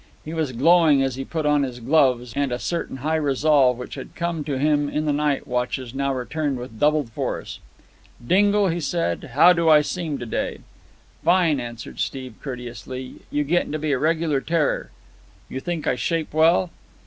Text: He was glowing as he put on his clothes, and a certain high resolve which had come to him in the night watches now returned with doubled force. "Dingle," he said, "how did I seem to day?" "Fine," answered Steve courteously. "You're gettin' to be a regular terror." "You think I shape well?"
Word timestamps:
He 0.25 0.33
was 0.33 0.51
glowing 0.51 1.03
as 1.03 1.13
he 1.13 1.23
put 1.23 1.45
on 1.45 1.61
his 1.61 1.79
clothes, 1.79 2.33
and 2.35 2.51
a 2.51 2.57
certain 2.57 2.97
high 3.05 3.17
resolve 3.17 3.77
which 3.77 3.93
had 3.93 4.15
come 4.15 4.43
to 4.45 4.57
him 4.57 4.89
in 4.89 5.05
the 5.05 5.13
night 5.13 5.45
watches 5.45 5.93
now 5.93 6.11
returned 6.11 6.57
with 6.57 6.79
doubled 6.79 7.11
force. 7.11 7.59
"Dingle," 8.25 8.67
he 8.69 8.79
said, 8.79 9.33
"how 9.35 9.53
did 9.53 9.67
I 9.69 9.81
seem 9.81 10.17
to 10.17 10.25
day?" 10.25 10.61
"Fine," 11.23 11.59
answered 11.59 11.99
Steve 11.99 12.33
courteously. 12.41 13.17
"You're 13.29 13.45
gettin' 13.45 13.71
to 13.73 13.77
be 13.77 13.91
a 13.91 13.99
regular 13.99 14.41
terror." 14.41 14.89
"You 15.47 15.59
think 15.59 15.85
I 15.85 15.93
shape 15.95 16.33
well?" 16.33 16.71